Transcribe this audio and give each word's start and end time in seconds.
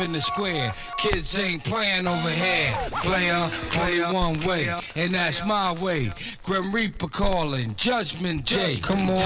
in 0.00 0.12
the 0.12 0.20
square. 0.20 0.74
Kids 0.96 1.38
ain't 1.38 1.64
playing 1.64 2.06
over 2.06 2.28
here. 2.28 2.74
Player, 3.02 3.48
play 3.70 4.00
one 4.12 4.40
way, 4.46 4.68
and 4.96 5.14
that's 5.14 5.44
my 5.44 5.72
way. 5.72 6.12
Grim 6.42 6.72
Reaper 6.72 7.08
calling, 7.08 7.74
Judgment 7.76 8.44
Day. 8.44 8.76
Come 8.82 9.10
on. 9.10 9.18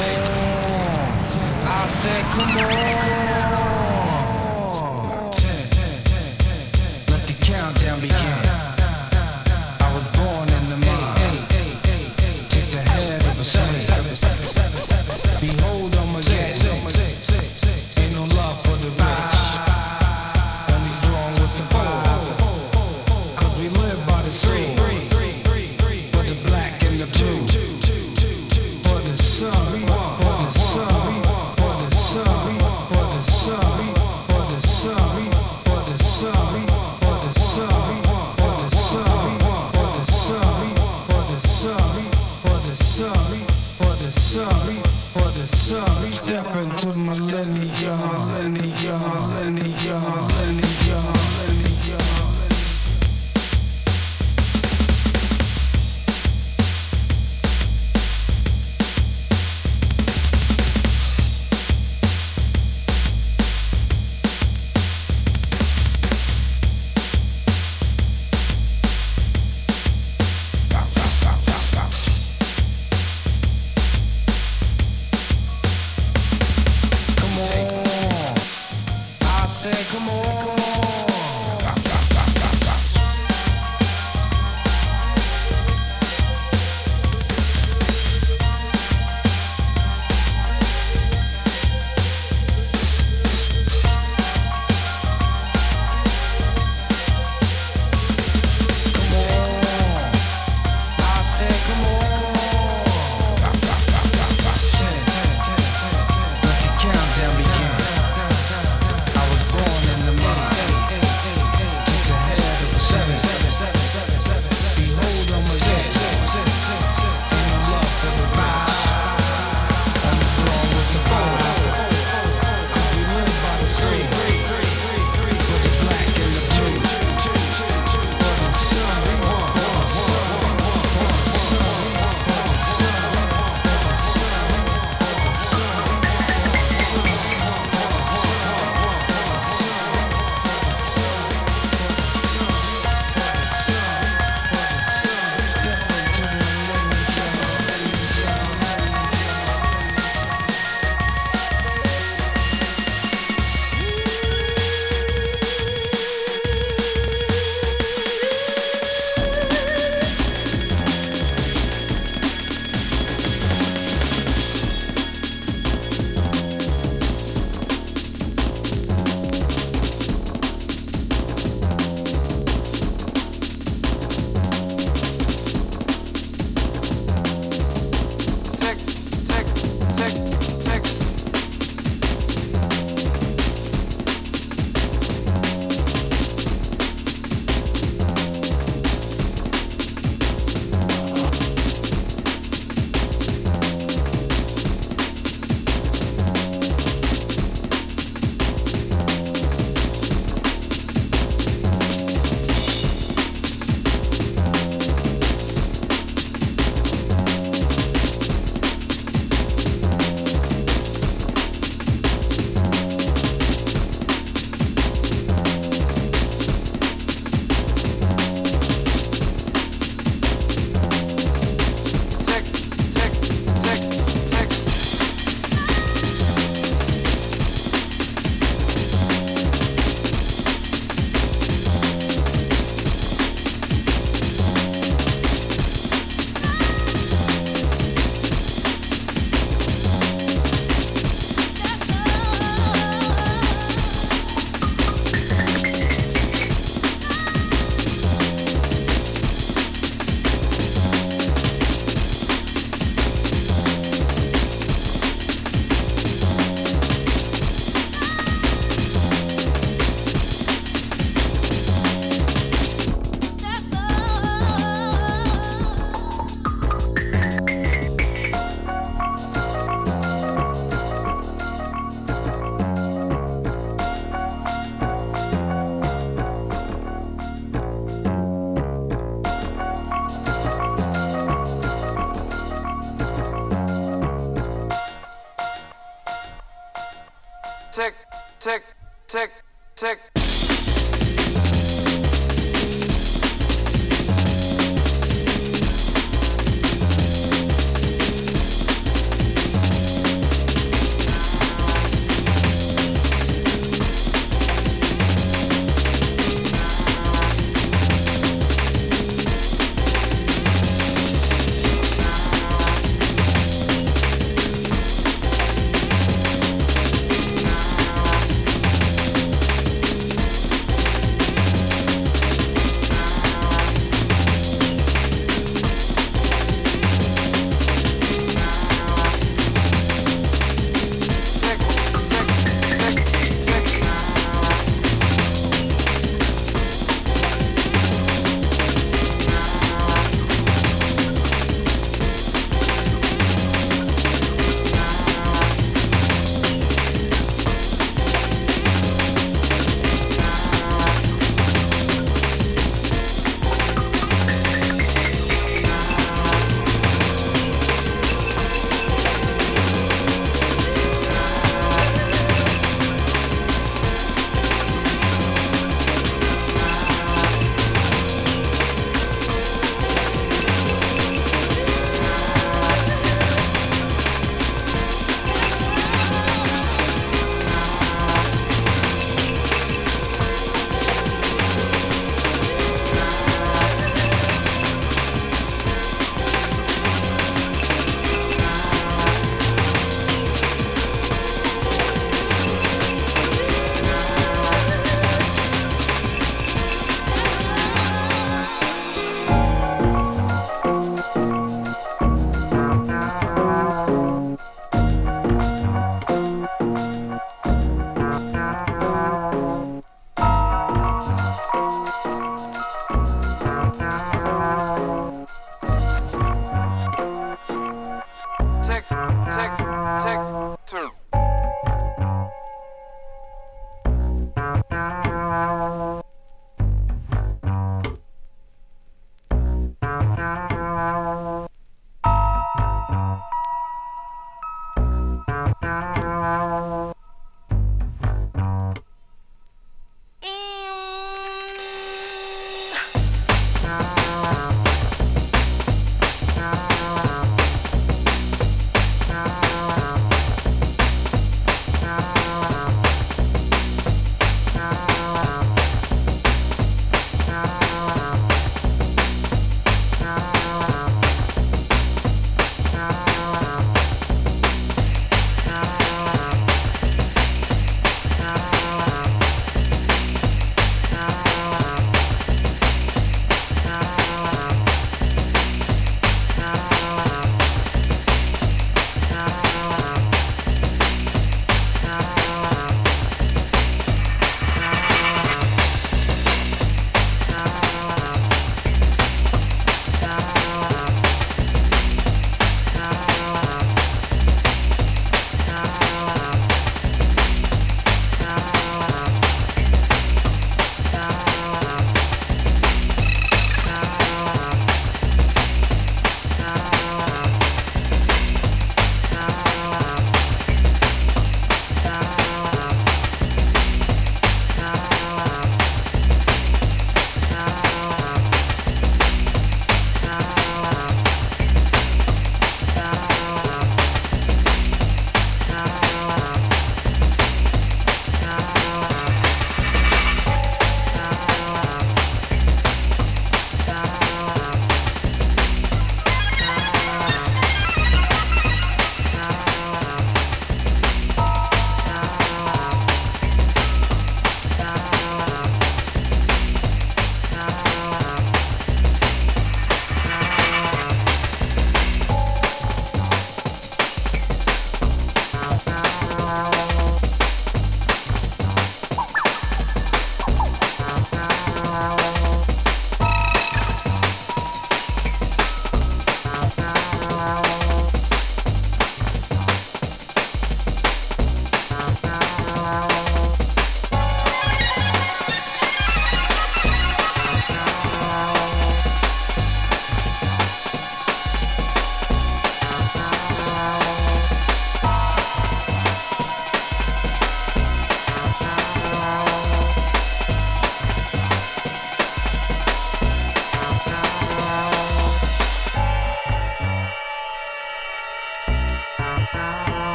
I 1.64 1.88
said, 2.02 2.24
come 2.32 2.58
on. 2.58 3.21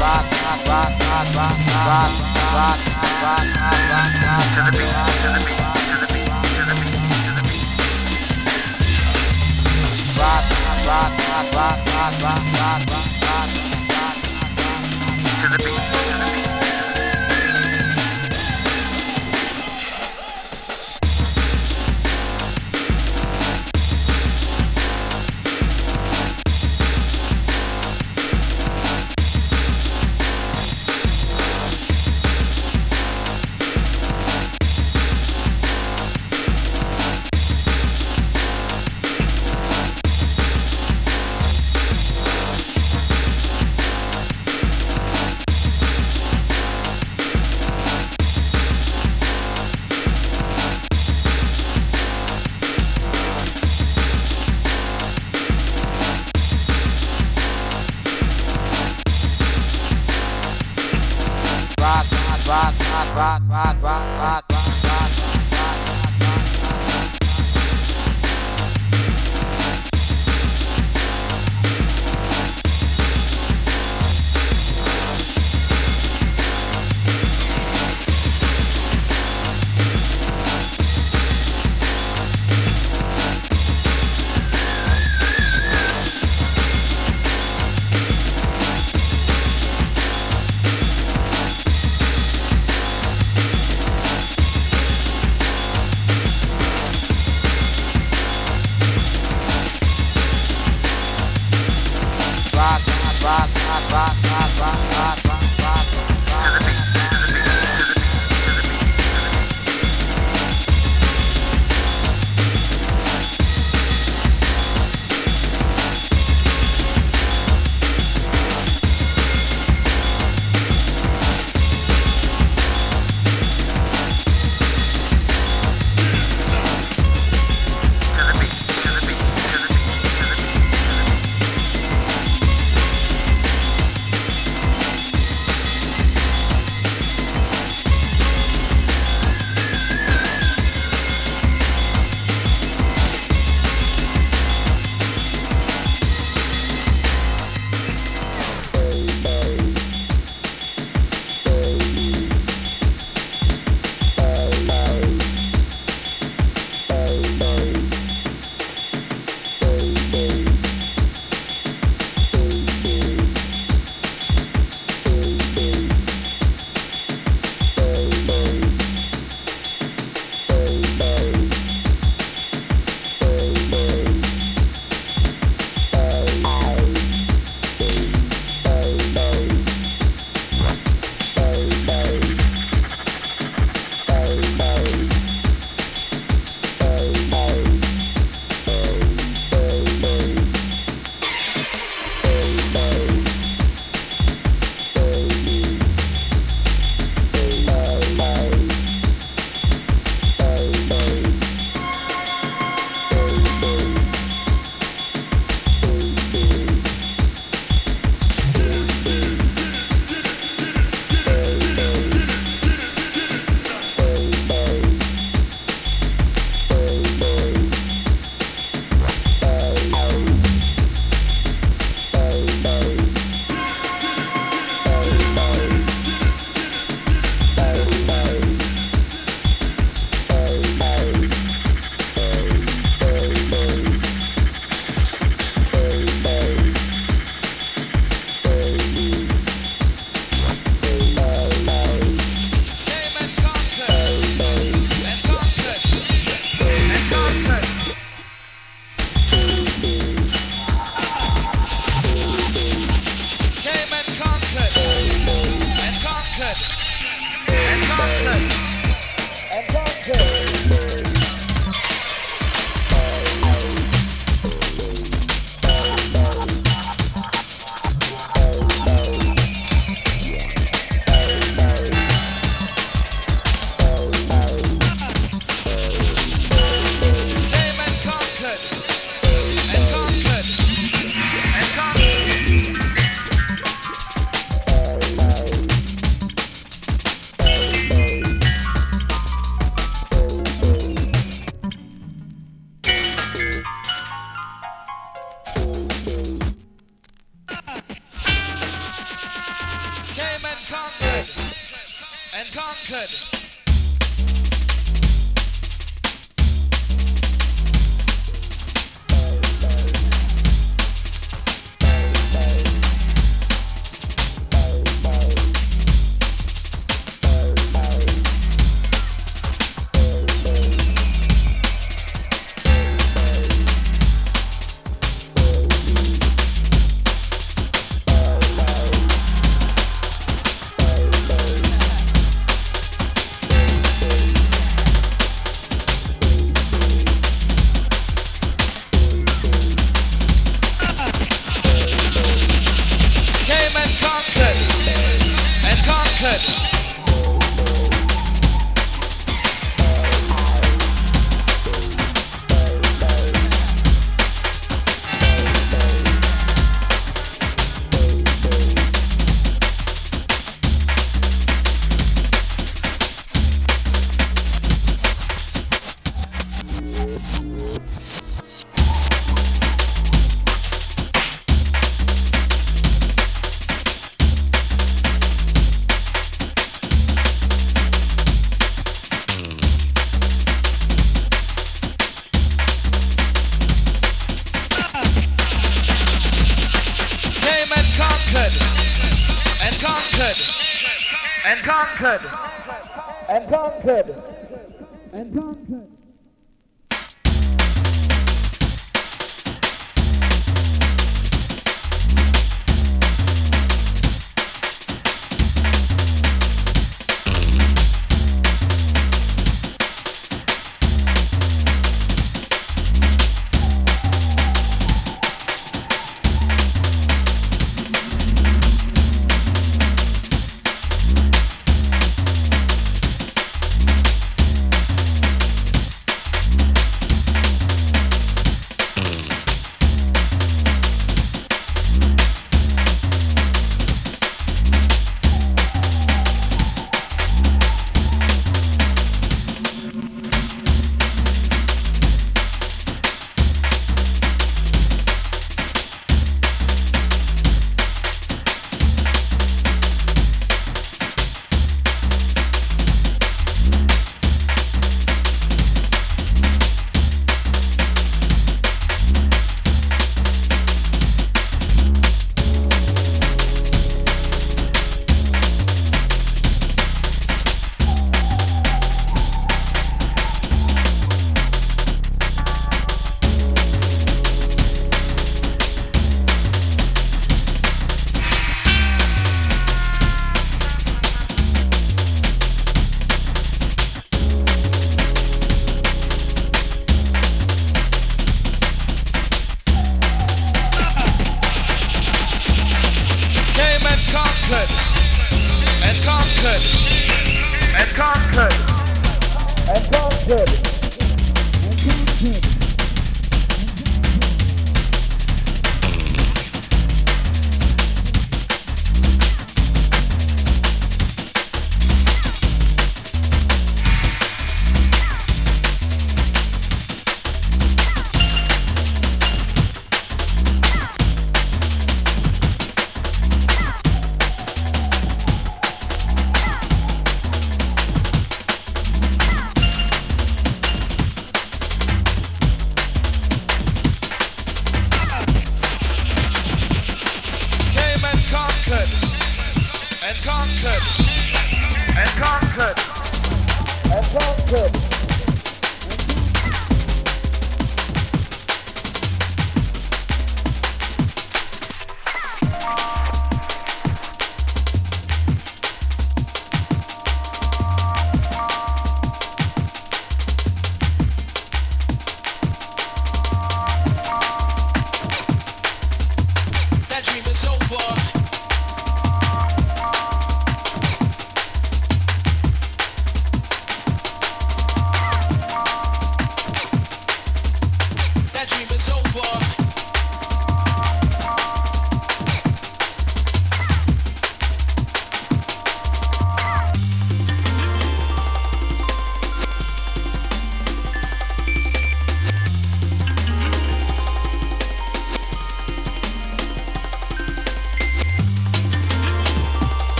rock, 0.00 0.24
rock, 0.68 0.68
rock, 0.68 1.90